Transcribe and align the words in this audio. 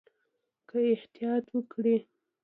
که 0.69 0.77
احتیاط 0.93 1.45
وکړئ 1.57 1.97